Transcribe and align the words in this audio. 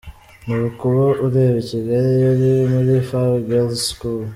Ni 0.45 0.55
uku 0.67 0.83
uba 0.91 1.03
ureba 1.27 1.57
Kigali 1.69 2.07
iyo 2.17 2.27
uri 2.33 2.49
muri 2.73 2.93
Fawe 3.07 3.37
Girls 3.49 3.79
School. 3.89 4.23